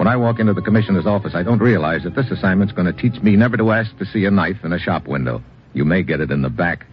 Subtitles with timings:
[0.00, 2.92] when I walk into the commissioner's office, I don't realize that this assignment's going to
[2.94, 5.42] teach me never to ask to see a knife in a shop window.
[5.74, 6.86] You may get it in the back.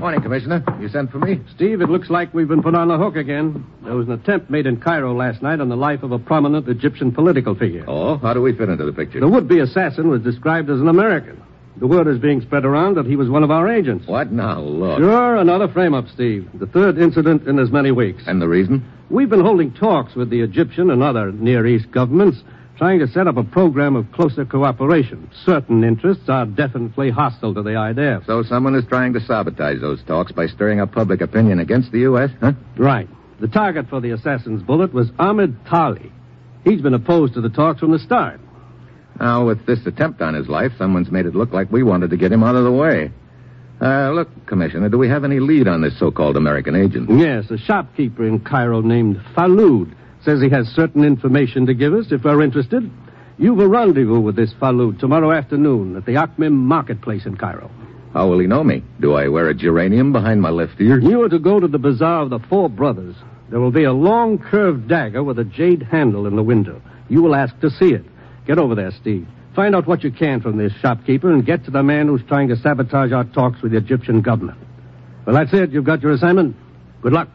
[0.00, 0.64] Morning, Commissioner.
[0.80, 1.40] You sent for me?
[1.54, 3.64] Steve, it looks like we've been put on the hook again.
[3.84, 6.68] There was an attempt made in Cairo last night on the life of a prominent
[6.68, 7.84] Egyptian political figure.
[7.86, 9.20] Oh, how do we fit into the picture?
[9.20, 11.40] The would be assassin was described as an American.
[11.82, 14.06] The word is being spread around that he was one of our agents.
[14.06, 14.60] What now?
[14.60, 15.00] Look.
[15.00, 16.48] Sure, another frame up, Steve.
[16.54, 18.22] The third incident in as many weeks.
[18.28, 18.86] And the reason?
[19.10, 22.40] We've been holding talks with the Egyptian and other Near East governments,
[22.78, 25.28] trying to set up a program of closer cooperation.
[25.44, 28.22] Certain interests are definitely hostile to the idea.
[28.28, 31.98] So someone is trying to sabotage those talks by stirring up public opinion against the
[32.02, 32.52] U.S., huh?
[32.76, 33.08] Right.
[33.40, 36.12] The target for the assassin's bullet was Ahmed Tali.
[36.62, 38.38] He's been opposed to the talks from the start.
[39.20, 42.16] Now, with this attempt on his life, someone's made it look like we wanted to
[42.16, 43.10] get him out of the way.
[43.80, 47.10] Uh, look, Commissioner, do we have any lead on this so-called American agent?
[47.10, 49.92] Yes, a shopkeeper in Cairo named Falud
[50.24, 52.88] says he has certain information to give us if we're interested.
[53.38, 57.70] You've a rendezvous with this Falud tomorrow afternoon at the Akmim marketplace in Cairo.
[58.12, 58.84] How will he know me?
[59.00, 61.00] Do I wear a geranium behind my left ear?
[61.00, 63.16] You are to go to the bazaar of the Four Brothers.
[63.50, 66.80] There will be a long curved dagger with a jade handle in the window.
[67.08, 68.04] You will ask to see it.
[68.46, 69.26] Get over there, Steve.
[69.54, 72.48] Find out what you can from this shopkeeper and get to the man who's trying
[72.48, 74.58] to sabotage our talks with the Egyptian government.
[75.26, 75.70] Well, that's it.
[75.70, 76.56] You've got your assignment.
[77.02, 77.28] Good luck.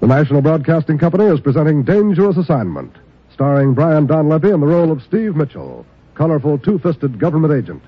[0.00, 2.94] The National Broadcasting Company is presenting Dangerous Assignment,
[3.32, 7.82] starring Brian Donlevy in the role of Steve Mitchell, colorful two-fisted government agent.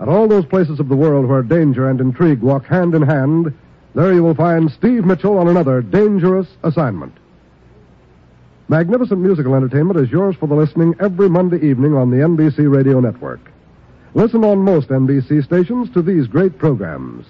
[0.00, 3.52] At all those places of the world where danger and intrigue walk hand in hand,
[3.94, 7.12] there you will find Steve Mitchell on another dangerous assignment.
[8.68, 13.00] Magnificent musical entertainment is yours for the listening every Monday evening on the NBC Radio
[13.00, 13.52] Network.
[14.14, 17.26] Listen on most NBC stations to these great programs.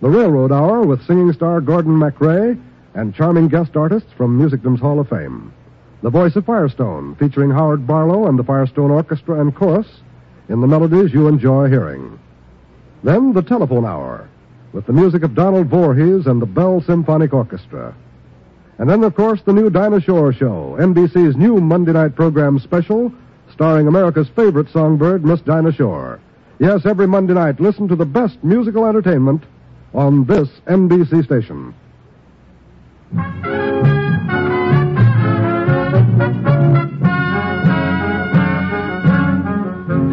[0.00, 2.60] The Railroad Hour with singing star Gordon MacRae
[2.94, 5.52] and charming guest artists from Musicdom's Hall of Fame.
[6.02, 9.86] The Voice of Firestone, featuring Howard Barlow and the Firestone Orchestra and Chorus
[10.48, 12.18] in the melodies you enjoy hearing.
[13.02, 14.28] Then the Telephone Hour,
[14.72, 17.94] with the music of Donald Voorhees and the Bell Symphonic Orchestra.
[18.78, 23.12] And then, of course, the new Dinah Shore Show, NBC's new Monday night program special,
[23.52, 26.18] starring America's favorite songbird, Miss Dinah Shore.
[26.58, 29.44] Yes, every Monday night, listen to the best musical entertainment
[29.92, 31.74] on this NBC station.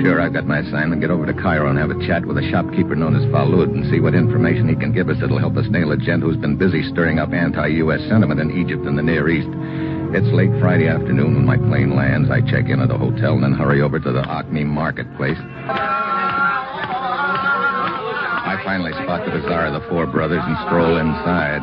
[0.02, 1.00] Sure, I've got my assignment.
[1.00, 3.86] Get over to Cairo and have a chat with a shopkeeper known as Falud and
[3.92, 6.58] see what information he can give us that'll help us nail a gent who's been
[6.58, 8.02] busy stirring up anti-U.S.
[8.10, 9.50] sentiment in Egypt and the Near East.
[10.18, 12.32] It's late Friday afternoon when my plane lands.
[12.32, 15.38] I check in at a hotel and then hurry over to the Acme marketplace.
[18.42, 21.62] I finally spot the bazaar of the Four Brothers and stroll inside.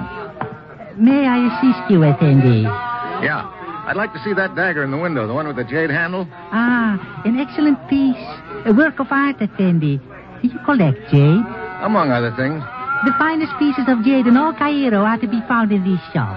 [0.96, 2.62] May I assist you, Effendi?
[2.62, 3.50] Yeah,
[3.88, 6.28] I'd like to see that dagger in the window, the one with the jade handle.
[6.52, 8.20] Ah, an excellent piece.
[8.66, 9.96] A work of art, Effendi.
[10.42, 11.40] Do you collect jade?
[11.80, 12.60] Among other things.
[13.08, 16.36] The finest pieces of jade in all Cairo are to be found in this shop.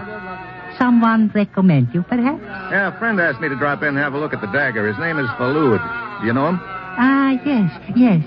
[0.80, 2.42] Someone recommend you, perhaps?
[2.72, 4.88] Yeah, a friend asked me to drop in and have a look at the dagger.
[4.88, 5.82] His name is Falud.
[6.22, 6.60] Do you know him?
[6.64, 8.24] Ah, yes, yes.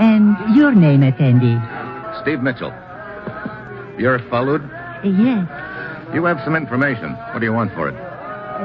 [0.00, 1.60] And your name, Effendi?
[2.22, 2.72] Steve Mitchell.
[3.98, 4.64] You're Falud?
[4.64, 5.46] Uh, Yes.
[6.14, 7.12] You have some information.
[7.32, 7.94] What do you want for it?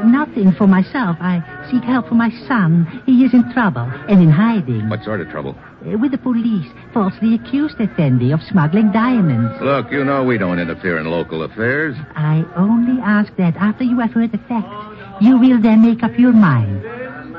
[0.05, 1.17] Nothing for myself.
[1.19, 2.85] I seek help for my son.
[3.05, 4.89] He is in trouble and in hiding.
[4.89, 5.55] What sort of trouble?
[5.85, 9.53] Uh, With the police, falsely accused Effendi of smuggling diamonds.
[9.61, 11.95] Look, you know we don't interfere in local affairs.
[12.15, 16.17] I only ask that after you have heard the facts, you will then make up
[16.17, 16.83] your mind.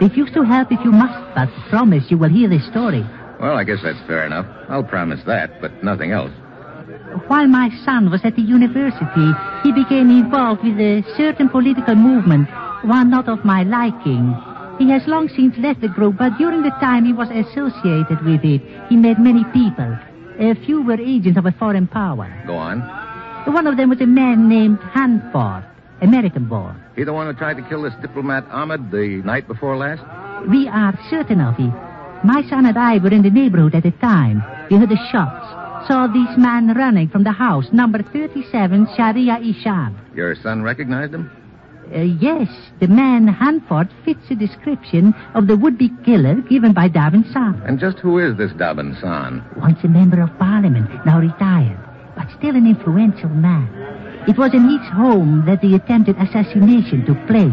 [0.00, 3.05] Refuse to help if you must, but promise you will hear the story.
[3.40, 4.46] Well, I guess that's fair enough.
[4.69, 6.31] I'll promise that, but nothing else.
[7.29, 9.29] While my son was at the university,
[9.62, 12.49] he became involved with a certain political movement,
[12.85, 14.35] one not of my liking.
[14.79, 18.44] He has long since left the group, but during the time he was associated with
[18.44, 19.97] it, he met many people.
[20.38, 22.32] A few were agents of a foreign power.
[22.47, 22.81] Go on.
[23.53, 25.65] One of them was a man named Hanford.
[26.00, 26.82] American born.
[26.97, 30.03] He the one who tried to kill this diplomat Ahmed the night before last?
[30.49, 31.73] We are certain of it.
[32.25, 34.43] My son and I were in the neighborhood at the time.
[34.69, 35.62] We heard the shots.
[35.87, 39.94] Saw this man running from the house, number 37, Sharia Ishab.
[40.14, 41.31] Your son recognized him?
[41.93, 42.49] Uh, yes,
[42.81, 47.61] the man Hanford fits the description of the would-be killer given by Davin San.
[47.67, 49.44] And just who is this Dabin San?
[49.56, 51.79] Once a member of parliament, now retired,
[52.17, 53.69] but still an influential man.
[54.29, 57.52] It was in his home that the attempted assassination took place.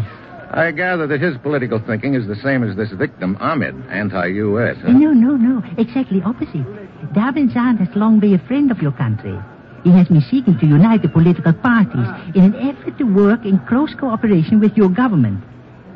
[0.52, 4.76] I gather that his political thinking is the same as this victim, Ahmed, anti-U.S.
[4.82, 4.92] Huh?
[4.92, 5.62] No, no, no.
[5.78, 6.66] Exactly opposite.
[7.14, 9.38] Davin San has long been a friend of your country.
[9.84, 13.58] He has been seeking to unite the political parties in an effort to work in
[13.66, 15.42] close cooperation with your government.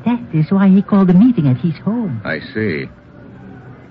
[0.07, 2.21] That is why he called a meeting at his home.
[2.25, 2.87] I see.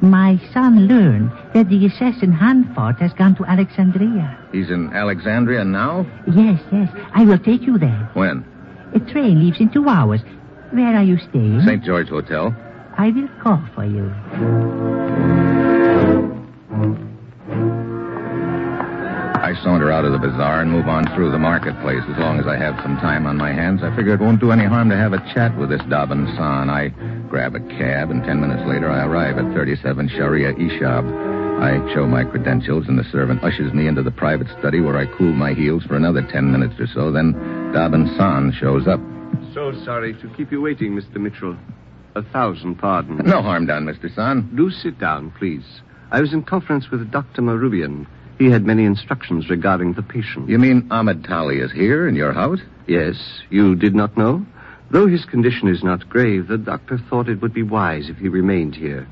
[0.01, 4.37] My son learned that the assassin Hanford has gone to Alexandria.
[4.51, 6.05] He's in Alexandria now?
[6.27, 6.89] Yes, yes.
[7.13, 8.09] I will take you there.
[8.13, 8.45] When?
[8.95, 10.21] A train leaves in two hours.
[10.73, 11.61] Where are you staying?
[11.65, 11.83] St.
[11.83, 12.55] George Hotel.
[12.97, 14.11] I will call for you.
[19.43, 22.01] I saunter out of the bazaar and move on through the marketplace.
[22.09, 24.51] As long as I have some time on my hands, I figure it won't do
[24.51, 26.71] any harm to have a chat with this Dobbin San.
[26.71, 26.89] I
[27.29, 31.61] grab a cab, and ten minutes later I arrive at 37 Sharia Ishab.
[31.61, 35.05] I show my credentials, and the servant ushers me into the private study where I
[35.17, 37.11] cool my heels for another ten minutes or so.
[37.11, 37.33] Then
[37.73, 38.99] Dobbin San shows up.
[39.53, 41.17] So sorry to keep you waiting, Mr.
[41.17, 41.57] Mitchell.
[42.15, 43.21] A thousand pardons.
[43.25, 44.13] No harm done, Mr.
[44.13, 44.55] San.
[44.55, 45.63] Do sit down, please.
[46.11, 47.41] I was in conference with Dr.
[47.41, 48.05] Marubian.
[48.39, 50.49] He had many instructions regarding the patient.
[50.49, 52.59] You mean Ahmed Tali is here in your house?
[52.87, 53.15] Yes,
[53.49, 54.45] you did not know?
[54.91, 58.27] Though his condition is not grave, the doctor thought it would be wise if he
[58.27, 59.07] remained here.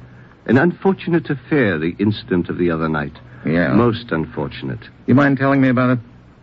[0.46, 3.18] An unfortunate affair, the incident of the other night.
[3.46, 3.74] Yeah.
[3.74, 4.80] Most unfortunate.
[5.08, 6.00] You mind telling me about it?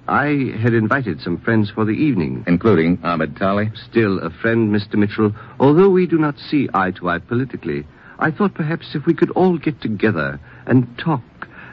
[0.09, 2.43] I had invited some friends for the evening.
[2.47, 3.71] Including Ahmed Tali?
[3.91, 4.95] Still a friend, Mr.
[4.95, 5.35] Mitchell.
[5.61, 7.87] Although we do not see eye to eye politically,
[8.19, 11.23] I thought perhaps if we could all get together and talk,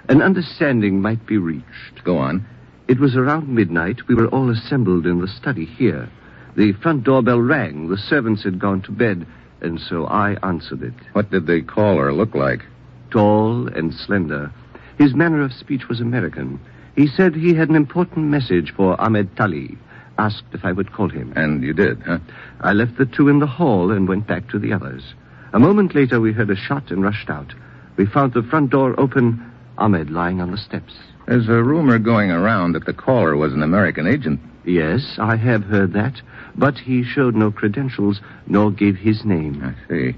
[0.10, 2.04] an understanding might be reached.
[2.04, 2.46] Go on.
[2.90, 4.08] It was around midnight.
[4.10, 6.10] We were all assembled in the study here.
[6.58, 7.88] The front doorbell rang.
[7.88, 9.26] The servants had gone to bed,
[9.62, 10.94] and so I answered it.
[11.14, 12.64] What did the caller look like?
[13.12, 14.52] Tall and slender.
[14.98, 16.60] His manner of speech was American.
[16.96, 19.78] He said he had an important message for Ahmed Tali.
[20.18, 21.34] Asked if I would call him.
[21.36, 22.20] And you did, huh?
[22.62, 25.14] I left the two in the hall and went back to the others.
[25.52, 27.54] A moment later, we heard a shot and rushed out.
[27.98, 30.94] We found the front door open, Ahmed lying on the steps.
[31.28, 34.40] There's a rumor going around that the caller was an American agent.
[34.64, 36.22] Yes, I have heard that,
[36.56, 39.62] but he showed no credentials nor gave his name.
[39.64, 40.16] I see.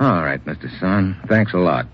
[0.00, 0.70] All right, Mr.
[0.80, 1.16] San.
[1.28, 1.86] Thanks a lot.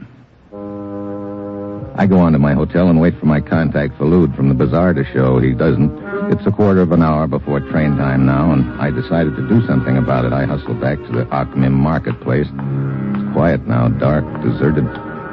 [1.96, 4.94] I go on to my hotel and wait for my contact Falud from the bazaar
[4.94, 5.38] to show.
[5.38, 5.92] He doesn't.
[6.32, 9.64] It's a quarter of an hour before train time now, and I decided to do
[9.66, 10.32] something about it.
[10.32, 12.48] I hustle back to the Akmim marketplace.
[12.48, 14.84] It's quiet now, dark, deserted.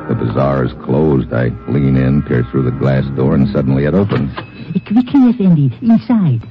[0.08, 1.34] The bazaar is closed.
[1.34, 4.34] I lean in, peer through the glass door, and suddenly it opens.
[4.86, 6.42] Quickly, Effendi, inside.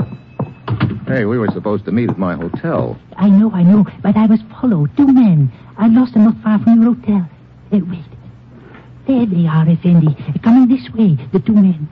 [1.07, 2.99] Hey, we were supposed to meet at my hotel.
[3.17, 4.97] I know, I know, but I was followed.
[4.97, 5.53] Two men.
[5.79, 7.29] I lost them not far from your hotel.
[7.73, 8.20] Uh, wait.
[9.11, 10.15] There they are, Effendi.
[10.41, 11.89] Coming this way, the two men.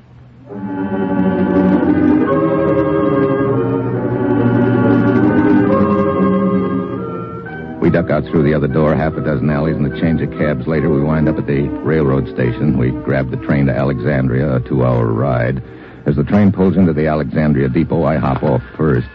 [7.80, 10.30] We duck out through the other door, half a dozen alleys, and a change of
[10.38, 12.78] cabs later, we wind up at the railroad station.
[12.78, 15.60] We grab the train to Alexandria, a two hour ride.
[16.06, 19.08] As the train pulls into the Alexandria depot, I hop off first.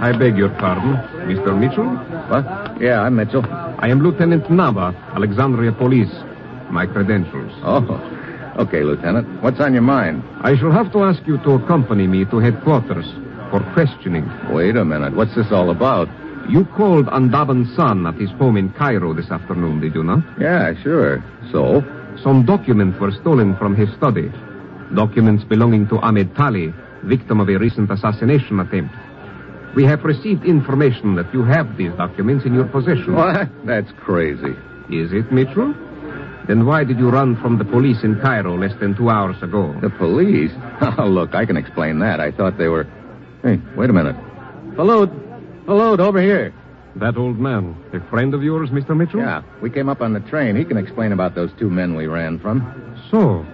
[0.00, 0.94] I beg your pardon,
[1.28, 1.58] Mr.
[1.58, 1.90] Mitchell.
[2.30, 2.80] What?
[2.80, 3.44] Yeah, I'm Mitchell.
[3.44, 6.08] I am Lieutenant Nava, Alexandria Police.
[6.70, 7.52] My credentials.
[7.62, 7.82] Oh,
[8.58, 9.42] okay, Lieutenant.
[9.42, 10.22] What's on your mind?
[10.42, 13.06] I shall have to ask you to accompany me to headquarters
[13.50, 14.28] for questioning.
[14.52, 15.14] Wait a minute.
[15.14, 16.08] What's this all about?
[16.48, 20.24] You called on Daban San at his home in Cairo this afternoon, did you not?
[20.40, 21.22] Yeah, sure.
[21.52, 21.82] So?
[22.22, 24.32] Some documents were stolen from his study.
[24.94, 28.94] Documents belonging to Ahmed Tali, victim of a recent assassination attempt.
[29.76, 33.14] We have received information that you have these documents in your possession.
[33.14, 33.48] What?
[33.66, 34.56] That's crazy.
[34.90, 35.74] Is it, Mitchell?
[36.48, 39.78] Then why did you run from the police in Cairo less than two hours ago?
[39.80, 40.50] The police?
[40.98, 42.18] Oh, look, I can explain that.
[42.20, 42.84] I thought they were.
[43.42, 44.16] Hey, wait a minute.
[44.74, 45.10] Falud!
[45.66, 46.54] Falud, over here.
[46.96, 48.96] That old man, a friend of yours, Mr.
[48.96, 49.20] Mitchell?
[49.20, 50.56] Yeah, we came up on the train.
[50.56, 52.62] He can explain about those two men we ran from.
[53.10, 53.44] So,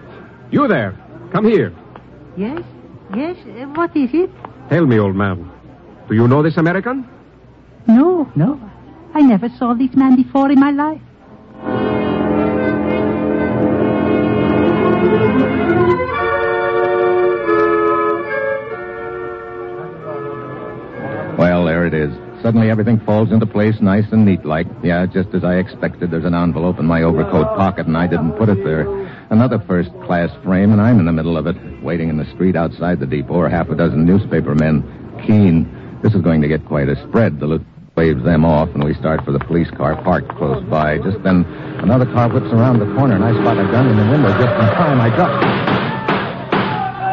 [0.50, 0.94] you there.
[1.32, 1.72] Come here.
[2.36, 2.62] Yes?
[3.14, 3.36] Yes?
[3.46, 4.30] Uh, what is it?
[4.70, 5.50] Tell me, old man.
[6.08, 7.08] Do you know this American?
[7.86, 8.60] No, no.
[9.14, 11.00] I never saw this man before in my life.
[21.86, 22.12] It is.
[22.42, 24.66] Suddenly everything falls into place nice and neat like.
[24.82, 26.10] Yeah, just as I expected.
[26.10, 28.86] There's an envelope in my overcoat pocket, and I didn't put it there.
[29.30, 32.56] Another first class frame, and I'm in the middle of it, waiting in the street
[32.56, 34.82] outside the depot half a dozen newspaper men.
[35.26, 36.00] Keen.
[36.02, 37.40] This is going to get quite a spread.
[37.40, 40.98] The lieutenant waves them off, and we start for the police car parked close by.
[40.98, 41.44] Just then,
[41.78, 44.42] another car whips around the corner, and I spot a gun in the window just
[44.42, 45.00] in time.
[45.00, 45.30] I duck.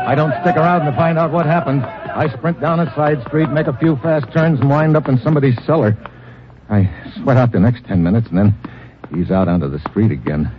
[0.07, 1.85] I don't stick around to find out what happened.
[2.13, 5.17] I sprint down a side street, make a few fast turns, and wind up in
[5.19, 5.97] somebody's cellar.
[6.69, 6.89] I
[7.21, 8.55] sweat out the next ten minutes, and then
[9.17, 10.51] ease out onto the street again.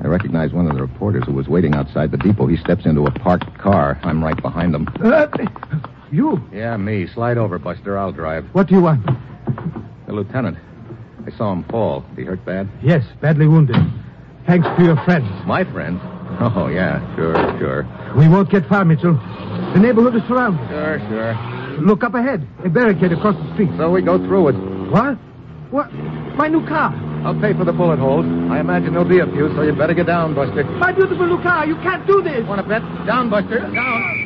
[0.00, 2.46] I recognize one of the reporters who was waiting outside the depot.
[2.46, 3.98] He steps into a parked car.
[4.04, 4.86] I'm right behind him.
[5.02, 5.26] Uh,
[6.12, 6.40] you?
[6.52, 7.06] Yeah, me.
[7.08, 7.98] Slide over, Buster.
[7.98, 8.46] I'll drive.
[8.52, 9.04] What do you want?
[10.06, 10.56] The lieutenant.
[11.26, 12.04] I saw him fall.
[12.16, 12.68] He hurt bad?
[12.82, 13.76] Yes, badly wounded.
[14.46, 15.28] Thanks to your friends.
[15.46, 16.00] My friend?
[16.40, 17.82] Oh, yeah, sure, sure.
[18.16, 19.14] We won't get far, Mitchell.
[19.74, 20.66] The neighborhood is surrounded.
[20.68, 21.34] Sure, sure.
[21.80, 22.46] Look up ahead.
[22.64, 23.70] A barricade across the street.
[23.76, 24.56] So we go through it.
[24.90, 25.16] What?
[25.70, 25.92] What?
[26.36, 26.94] My new car.
[27.24, 28.24] I'll pay for the bullet holes.
[28.50, 30.64] I imagine there'll be a few, so you'd better get down, Buster.
[30.64, 31.66] My beautiful new car.
[31.66, 32.46] You can't do this.
[32.46, 32.82] Want to bet?
[33.06, 33.60] Down, Buster.
[33.60, 34.17] Down.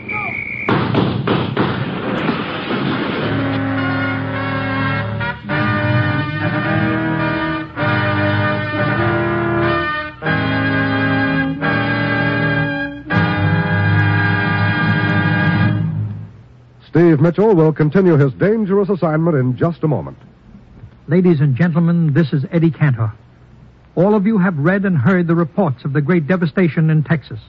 [17.02, 20.16] Steve Mitchell will continue his dangerous assignment in just a moment.
[21.09, 23.12] Ladies and gentlemen, this is Eddie Cantor.
[23.97, 27.40] All of you have read and heard the reports of the great devastation in Texas.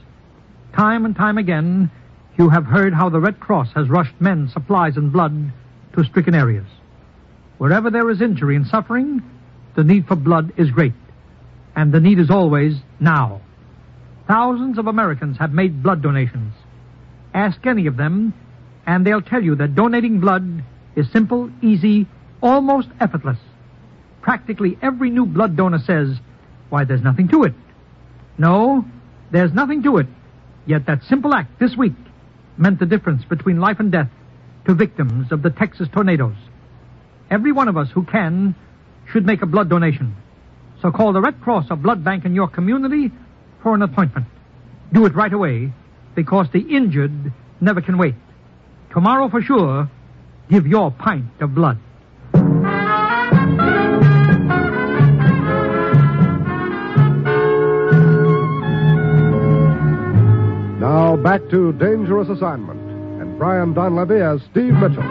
[0.75, 1.91] Time and time again,
[2.35, 5.53] you have heard how the Red Cross has rushed men, supplies, and blood
[5.95, 6.65] to stricken areas.
[7.59, 9.21] Wherever there is injury and suffering,
[9.75, 10.93] the need for blood is great.
[11.75, 13.39] And the need is always now.
[14.27, 16.55] Thousands of Americans have made blood donations.
[17.35, 18.33] Ask any of them,
[18.85, 20.63] and they'll tell you that donating blood
[20.95, 22.07] is simple, easy,
[22.41, 23.37] almost effortless.
[24.21, 26.17] Practically every new blood donor says,
[26.69, 27.53] Why, there's nothing to it.
[28.37, 28.85] No,
[29.31, 30.07] there's nothing to it.
[30.65, 31.93] Yet that simple act this week
[32.57, 34.09] meant the difference between life and death
[34.65, 36.35] to victims of the Texas tornadoes.
[37.29, 38.55] Every one of us who can
[39.11, 40.15] should make a blood donation.
[40.81, 43.11] So call the Red Cross or Blood Bank in your community
[43.61, 44.27] for an appointment.
[44.91, 45.71] Do it right away
[46.15, 48.15] because the injured never can wait.
[48.93, 49.89] Tomorrow for sure,
[50.51, 51.79] give your pint of blood.
[60.79, 62.79] Now back to Dangerous Assignment
[63.19, 65.01] and Brian Donlevy as Steve Mitchell.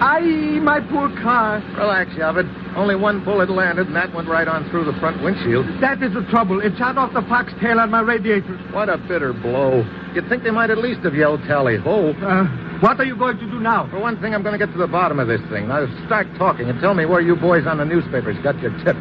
[0.00, 1.60] Aye, my poor car.
[1.76, 2.61] Relax, Yavid.
[2.76, 5.66] Only one bullet landed, and that went right on through the front windshield.
[5.80, 6.60] That is the trouble.
[6.60, 8.56] It shot off the foxtail on my radiator.
[8.72, 9.84] What a bitter blow.
[10.14, 12.12] You'd think they might at least have yelled tally ho.
[12.12, 12.44] Uh,
[12.80, 13.88] what are you going to do now?
[13.90, 15.68] For one thing, I'm going to get to the bottom of this thing.
[15.68, 18.96] Now, start talking and tell me where you boys on the newspapers got your tip.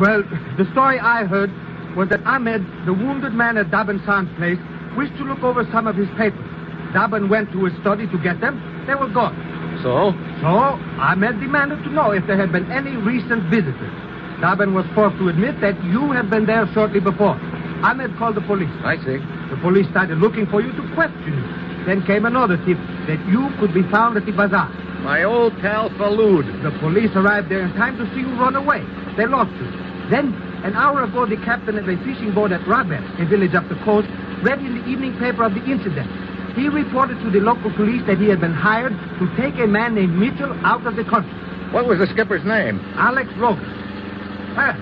[0.00, 0.22] Well,
[0.56, 1.50] the story I heard
[1.96, 4.58] was that Ahmed, the wounded man at Dabin San's place,
[4.96, 6.46] wished to look over some of his papers.
[6.94, 8.62] Dabin went to his study to get them.
[8.86, 9.34] They were gone.
[9.82, 10.12] So?
[10.40, 13.92] So, Ahmed demanded to know if there had been any recent visitors.
[14.40, 17.40] Dabin was forced to admit that you had been there shortly before.
[17.82, 18.72] Ahmed called the police.
[18.84, 19.18] I see.
[19.50, 21.46] The police started looking for you to question you.
[21.86, 24.68] Then came another tip that you could be found at the bazaar.
[25.04, 26.44] My old pal Falud.
[26.62, 28.82] The police arrived there in time to see you run away.
[29.16, 29.70] They lost you.
[30.10, 33.68] Then, an hour ago, the captain of a fishing boat at Rabet, a village up
[33.68, 34.08] the coast,
[34.42, 36.10] read in the evening paper of the incident.
[36.56, 39.94] He reported to the local police that he had been hired to take a man
[39.94, 41.30] named Mitchell out of the country.
[41.70, 42.80] What was the skipper's name?
[42.96, 43.64] Alex Rogan.
[44.56, 44.72] Ah,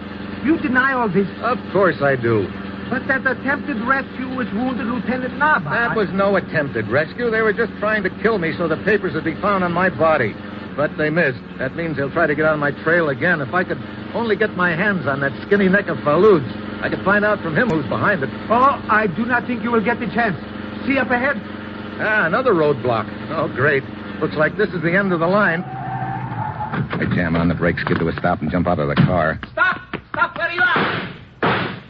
[0.45, 2.47] you deny all this, Of course I do.
[2.91, 5.71] but that attempted rescue was wounded Lieutenant Nava.
[5.71, 7.29] That was no attempted rescue.
[7.31, 9.89] They were just trying to kill me so the papers would be found on my
[9.91, 10.33] body.
[10.77, 11.39] But they missed.
[11.59, 13.41] That means they'll try to get on my trail again.
[13.41, 13.79] If I could
[14.15, 16.47] only get my hands on that skinny neck of Falud's,
[16.83, 18.29] I could find out from him who's behind it.
[18.51, 20.37] Oh, I do not think you will get the chance.
[20.87, 21.41] See up ahead?
[22.01, 23.07] Ah, another roadblock.
[23.31, 23.83] Oh, great.
[24.21, 25.63] Looks like this is the end of the line.
[25.63, 29.39] I jam on the brakes, get to a stop, and jump out of the car.
[29.53, 29.81] Stop!
[30.11, 31.15] Stop where you are!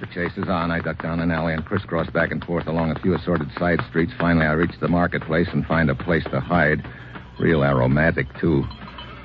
[0.00, 0.70] The chase is on.
[0.70, 3.80] I duck down an alley and crisscross back and forth along a few assorted side
[3.88, 4.12] streets.
[4.18, 6.86] Finally, I reach the marketplace and find a place to hide.
[7.38, 8.64] Real aromatic, too.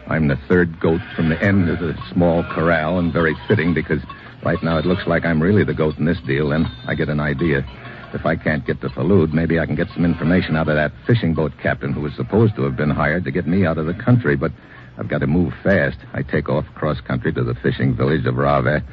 [0.07, 4.01] I'm the third goat from the end of the small corral, and very fitting because
[4.43, 7.09] right now it looks like I'm really the goat in this deal, and I get
[7.09, 7.65] an idea.
[8.13, 10.91] If I can't get to Falud, maybe I can get some information out of that
[11.05, 13.85] fishing boat captain who was supposed to have been hired to get me out of
[13.85, 14.51] the country, but
[14.97, 15.97] I've got to move fast.
[16.13, 18.83] I take off cross country to the fishing village of Rave.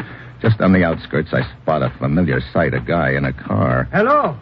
[0.41, 3.89] Just on the outskirts, I spot a familiar sight a guy in a car.
[3.93, 4.37] Hello.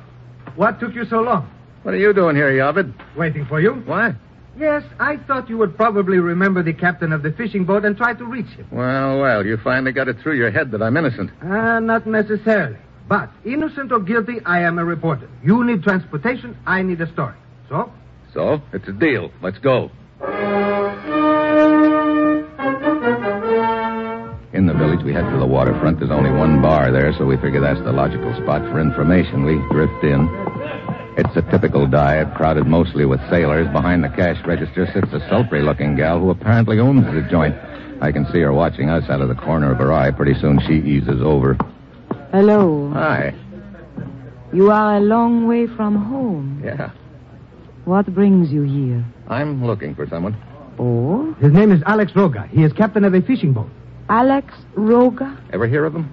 [0.57, 1.50] What took you so long?
[1.83, 2.93] What are you doing here, Yavid?
[3.16, 3.73] Waiting for you?
[3.73, 4.14] What?
[4.57, 8.14] Yes, I thought you would probably remember the captain of the fishing boat and try
[8.14, 8.66] to reach him.
[8.71, 11.31] Well, well, you finally got it through your head that I'm innocent.
[11.43, 12.78] Ah, not necessarily.
[13.09, 15.29] But, innocent or guilty, I am a reporter.
[15.43, 17.37] You need transportation, I need a story.
[17.69, 17.93] So?
[18.33, 19.31] So, it's a deal.
[19.43, 19.91] Let's go.
[24.53, 25.99] In the village, we head for the waterfront.
[25.99, 29.45] There's only one bar there, so we figure that's the logical spot for information.
[29.45, 30.29] We drift in.
[31.17, 33.69] It's a typical dive, crowded mostly with sailors.
[33.73, 37.55] Behind the cash register sits a sultry looking gal who apparently owns the joint.
[38.01, 40.11] I can see her watching us out of the corner of her eye.
[40.11, 41.57] Pretty soon she eases over.
[42.35, 42.91] Hello.
[42.95, 43.33] Hi.
[44.53, 46.61] You are a long way from home.
[46.64, 46.91] Yeah.
[47.85, 49.05] What brings you here?
[49.29, 50.37] I'm looking for someone.
[50.76, 51.33] Oh?
[51.35, 52.49] His name is Alex Roga.
[52.49, 53.69] He is captain of a fishing boat.
[54.09, 55.38] Alex Roga?
[55.53, 56.12] Ever hear of him?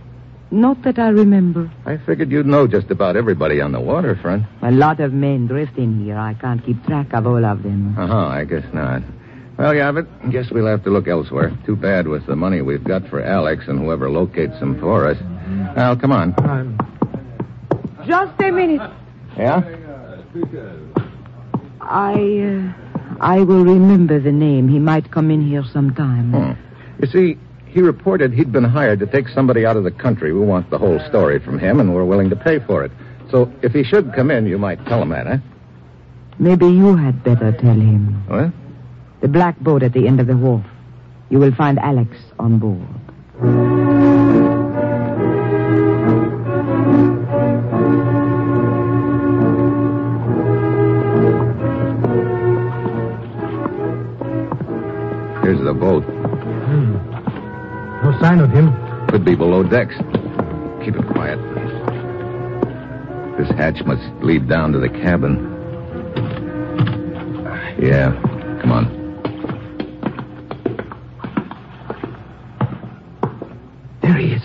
[0.52, 1.72] Not that I remember.
[1.88, 4.44] I figured you'd know just about everybody on the waterfront.
[4.62, 6.20] A lot of men drift in here.
[6.20, 7.98] I can't keep track of all of them.
[7.98, 9.02] Uh huh, I guess not.
[9.62, 11.56] Well, yeah, but guess we'll have to look elsewhere.
[11.68, 15.18] Too bad with the money we've got for Alex and whoever locates him for us.
[15.76, 16.34] Well, come on.
[16.40, 16.80] Um,
[18.08, 18.82] Just a minute.
[19.38, 19.62] Yeah?
[21.80, 22.74] I, uh,
[23.20, 24.68] I will remember the name.
[24.68, 26.32] He might come in here sometime.
[26.32, 27.04] Hmm.
[27.04, 27.38] You see,
[27.68, 30.34] he reported he'd been hired to take somebody out of the country.
[30.34, 32.92] We want the whole story from him, and we're willing to pay for it.
[33.30, 35.38] So if he should come in, you might tell him that, eh?
[36.40, 38.24] Maybe you had better tell him.
[38.28, 38.54] What?
[39.22, 40.66] The black boat at the end of the wharf.
[41.30, 42.88] You will find Alex on board.
[55.44, 56.04] Here's the boat.
[56.04, 56.94] Hmm.
[58.04, 58.74] no sign of him.
[59.08, 59.96] Could be below decks.
[60.84, 61.38] Keep it quiet.
[63.38, 65.48] This hatch must lead down to the cabin.
[67.80, 68.12] Yeah,
[68.62, 69.01] come on.
[74.22, 74.42] There he is.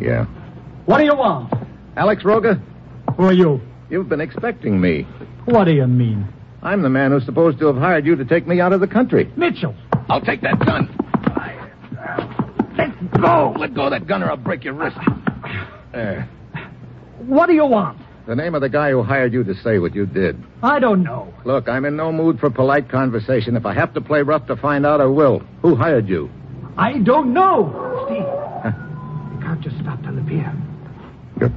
[0.00, 0.24] Yeah.
[0.86, 1.52] What do you want?
[1.96, 2.60] Alex Roga,
[3.16, 3.60] Who are you?
[3.90, 5.02] you've been expecting me.
[5.44, 6.26] What do you mean?
[6.62, 8.86] I'm the man who's supposed to have hired you to take me out of the
[8.86, 9.30] country.
[9.36, 9.74] Mitchell.
[10.08, 10.88] I'll take that gun.
[12.76, 13.54] Let go.
[13.58, 14.96] Let go of that gun or I'll break your wrist.
[15.92, 16.28] There.
[17.18, 17.98] What do you want?
[18.26, 20.42] The name of the guy who hired you to say what you did.
[20.62, 21.32] I don't know.
[21.44, 23.56] Look, I'm in no mood for polite conversation.
[23.56, 25.40] If I have to play rough to find out, I will.
[25.60, 26.30] Who hired you?
[26.78, 27.81] I don't know.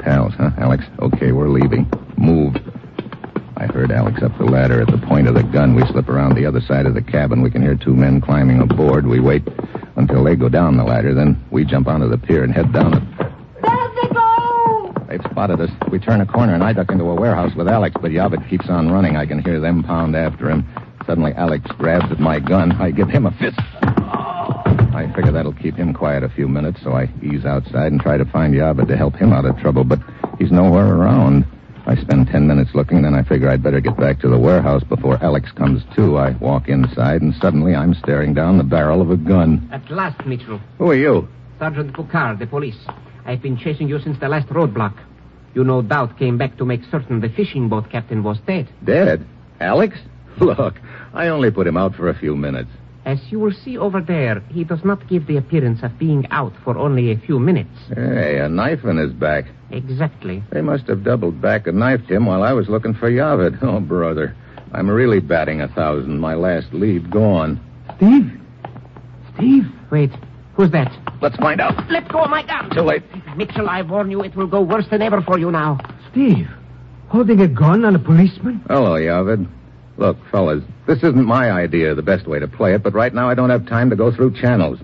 [0.06, 0.86] Pals, huh, Alex?
[1.00, 1.90] Okay, we're leaving.
[2.16, 2.56] Move.
[3.58, 5.76] I heard Alex up the ladder at the point of the gun.
[5.76, 7.42] We slip around the other side of the cabin.
[7.42, 9.08] We can hear two men climbing aboard.
[9.08, 9.44] We wait
[9.96, 11.16] until they go down the ladder.
[11.16, 12.92] Then we jump onto the pier and head down
[14.14, 14.94] go!
[15.08, 15.72] They've spotted us.
[15.90, 18.70] We turn a corner and I duck into a warehouse with Alex, but Yavid keeps
[18.70, 19.18] on running.
[19.18, 20.68] I can hear them pound after him.
[21.06, 22.74] Suddenly, Alex grabs at my gun.
[22.74, 23.60] I give him a fist.
[25.06, 28.18] I figure that'll keep him quiet a few minutes, so I ease outside and try
[28.18, 30.00] to find Yavid to help him out of trouble, but
[30.40, 31.46] he's nowhere around.
[31.86, 34.40] I spend ten minutes looking, and then I figure I'd better get back to the
[34.40, 36.18] warehouse before Alex comes to.
[36.18, 39.70] I walk inside, and suddenly I'm staring down the barrel of a gun.
[39.72, 40.60] At last, Mitchell.
[40.80, 41.28] Who are you?
[41.60, 42.80] Sergeant Boucard, the police.
[43.28, 44.98] I've been chasing you since the last roadblock.
[45.54, 48.68] You no doubt came back to make certain the fishing boat captain was dead.
[48.84, 49.24] Dead?
[49.60, 50.00] Alex?
[50.40, 50.80] Look,
[51.14, 52.72] I only put him out for a few minutes.
[53.06, 56.54] As you will see over there, he does not give the appearance of being out
[56.64, 57.70] for only a few minutes.
[57.94, 59.46] Hey, a knife in his back.
[59.70, 60.44] Exactly.
[60.52, 63.60] They must have doubled back and knifed him while I was looking for Yavid.
[63.64, 64.36] Oh, brother.
[64.74, 66.20] I'm really batting a thousand.
[66.20, 67.60] My last lead gone.
[67.98, 68.42] Steve?
[69.36, 69.66] Steve?
[69.92, 70.12] Wait,
[70.56, 70.92] who's that?
[71.22, 71.90] Let's find out.
[71.92, 72.70] Let go of my gun.
[72.72, 73.04] Too late.
[73.38, 75.78] Mitchell, I warn you, it will go worse than ever for you now.
[76.12, 76.48] Steve?
[77.10, 78.64] Holding a gun on a policeman?
[78.68, 79.48] Hello, Yavid.
[79.98, 83.14] Look, fellas, this isn't my idea of the best way to play it, but right
[83.14, 84.80] now I don't have time to go through channels.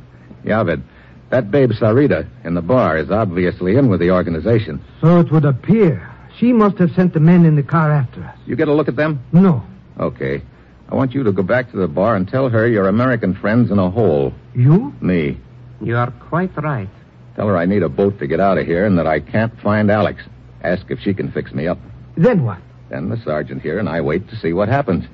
[0.46, 0.82] Yavid,
[1.30, 4.84] that babe Sarita in the bar is obviously in with the organization.
[5.02, 6.10] So it would appear.
[6.38, 8.38] She must have sent the men in the car after us.
[8.46, 9.24] You get a look at them?
[9.32, 9.64] No.
[10.00, 10.42] Okay.
[10.90, 13.72] I want you to go back to the bar and tell her your American friend's
[13.72, 14.34] in a hole.
[14.56, 14.94] You?
[15.02, 15.38] Me.
[15.82, 16.90] You are quite right.
[17.36, 19.58] Tell her I need a boat to get out of here and that I can't
[19.62, 20.24] find Alex.
[20.64, 21.80] Ask if she can fix me up.
[22.18, 22.60] Then what?
[22.92, 25.06] Then the sergeant here and I wait to see what happens.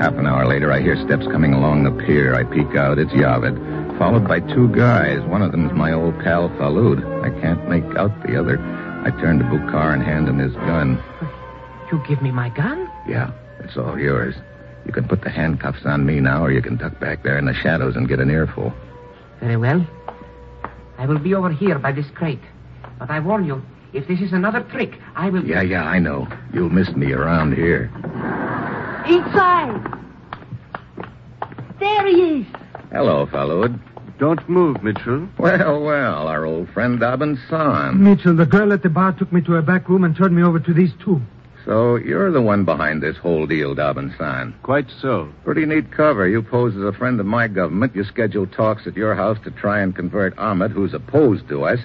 [0.00, 2.34] Half an hour later, I hear steps coming along the pier.
[2.34, 2.98] I peek out.
[2.98, 5.20] It's Yavid, followed by two guys.
[5.28, 7.04] One of them's my old pal Falud.
[7.22, 8.58] I can't make out the other.
[9.04, 10.98] I turn to Bukhar and hand him his gun.
[11.92, 12.90] You give me my gun?
[13.06, 14.34] Yeah, it's all yours.
[14.86, 17.44] You can put the handcuffs on me now, or you can duck back there in
[17.44, 18.72] the shadows and get an earful.
[19.40, 19.86] Very well.
[20.96, 22.40] I will be over here by this crate.
[22.98, 25.44] But I warn you, if this is another trick, I will.
[25.44, 26.28] Yeah, yeah, I know.
[26.52, 27.90] You'll miss me around here.
[29.06, 29.92] Inside.
[31.78, 32.46] There he is.
[32.90, 33.78] Hello, Falud.
[34.18, 35.28] Don't move, Mitchell.
[35.38, 38.02] Well, well, our old friend Dobbin Son.
[38.02, 40.42] Mitchell, the girl at the bar took me to a back room and turned me
[40.42, 41.20] over to these two.
[41.66, 44.54] So you're the one behind this whole deal, Dobbin Son.
[44.62, 45.28] Quite so.
[45.44, 46.26] Pretty neat cover.
[46.28, 47.94] You pose as a friend of my government.
[47.94, 51.80] You schedule talks at your house to try and convert Ahmed, who's opposed to us.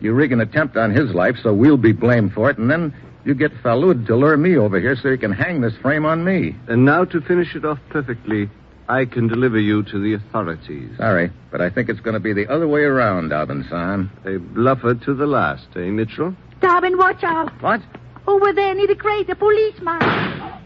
[0.00, 2.94] You rig an attempt on his life, so we'll be blamed for it, and then
[3.24, 6.24] you get Falud to lure me over here so you can hang this frame on
[6.24, 6.54] me.
[6.68, 8.50] And now to finish it off perfectly,
[8.88, 10.90] I can deliver you to the authorities.
[10.98, 14.10] Sorry, but I think it's going to be the other way around, Dobbin Son.
[14.26, 16.36] A bluffer to the last, eh, Mitchell?
[16.60, 17.50] Dobbin, watch out.
[17.62, 17.80] What?
[18.26, 20.00] Over there near the crate, a policeman.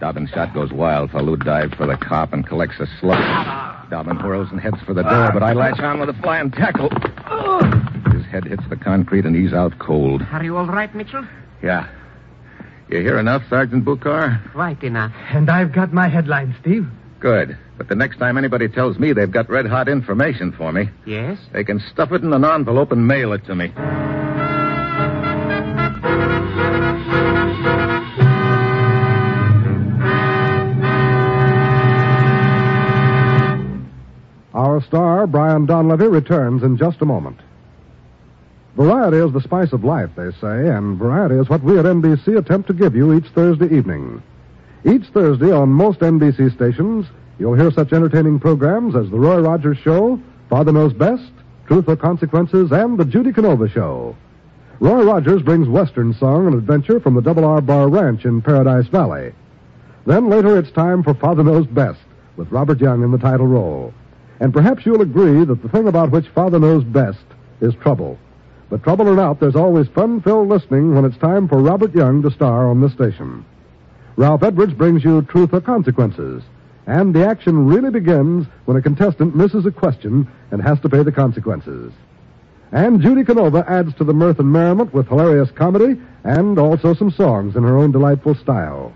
[0.00, 1.10] Dobbin's shot goes wild.
[1.10, 3.18] Falud dives for the cop and collects a slug.
[3.90, 6.90] Dobbin whirls and heads for the door, but I latch on with a flying tackle.
[8.28, 10.20] His head hits the concrete and he's out cold.
[10.32, 11.26] Are you all right, Mitchell?
[11.62, 11.88] Yeah.
[12.90, 14.54] You hear enough, Sergeant Bukar?
[14.54, 15.12] Right enough.
[15.30, 16.86] And I've got my headline, Steve.
[17.20, 17.56] Good.
[17.78, 21.38] But the next time anybody tells me they've got red hot information for me, Yes?
[21.54, 23.72] they can stuff it in an envelope and mail it to me.
[34.54, 37.38] Our star, Brian Donlevy, returns in just a moment.
[38.78, 42.38] Variety is the spice of life, they say, and variety is what we at NBC
[42.38, 44.22] attempt to give you each Thursday evening.
[44.84, 47.04] Each Thursday on most NBC stations,
[47.40, 51.32] you'll hear such entertaining programs as The Roy Rogers Show, Father Knows Best,
[51.66, 54.16] Truth or Consequences, and The Judy Canova Show.
[54.78, 58.86] Roy Rogers brings Western song and adventure from the Double R Bar Ranch in Paradise
[58.86, 59.32] Valley.
[60.06, 61.98] Then later it's time for Father Knows Best,
[62.36, 63.92] with Robert Young in the title role.
[64.38, 67.24] And perhaps you'll agree that the thing about which Father knows best
[67.60, 68.16] is trouble.
[68.70, 72.30] But trouble or not, there's always fun-filled listening when it's time for Robert Young to
[72.30, 73.44] star on this station.
[74.16, 76.42] Ralph Edwards brings you Truth or Consequences.
[76.86, 81.02] And the action really begins when a contestant misses a question and has to pay
[81.02, 81.92] the consequences.
[82.72, 87.10] And Judy Canova adds to the mirth and merriment with hilarious comedy and also some
[87.10, 88.92] songs in her own delightful style.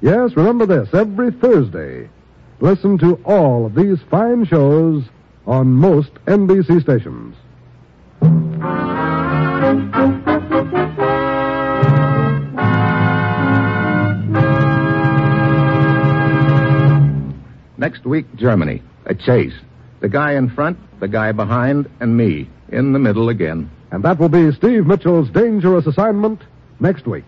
[0.00, 2.08] Yes, remember this, every Thursday,
[2.60, 5.04] listen to all of these fine shows
[5.46, 7.36] on most NBC stations.
[17.78, 18.82] Next week, Germany.
[19.06, 19.54] A chase.
[20.00, 22.48] The guy in front, the guy behind, and me.
[22.68, 23.70] In the middle again.
[23.90, 26.42] And that will be Steve Mitchell's dangerous assignment
[26.78, 27.24] next week.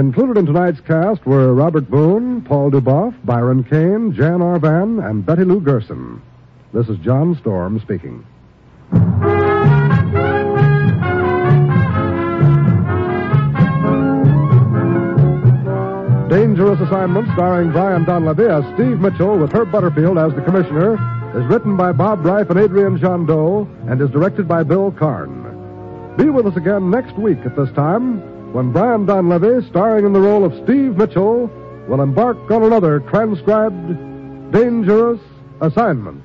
[0.00, 5.44] Included in tonight's cast were Robert Boone, Paul Dubov, Byron Kane, Jan Arvan, and Betty
[5.44, 6.22] Lou Gerson.
[6.72, 8.24] This is John Storm speaking.
[16.30, 20.94] Dangerous Assignment, starring Brian Donlevy as Steve Mitchell with Herb Butterfield as the commissioner,
[21.38, 26.16] is written by Bob Ryf and Adrian Gendot and is directed by Bill Karn.
[26.16, 30.20] Be with us again next week at this time when Brian Donlevy, starring in the
[30.20, 31.50] role of Steve Mitchell,
[31.88, 35.20] will embark on another transcribed Dangerous
[35.60, 36.24] Assignment.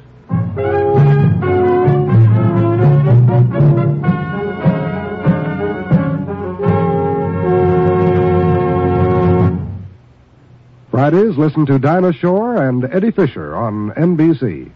[10.89, 14.71] Fridays, listen to Dinah Shore and Eddie Fisher on NBC.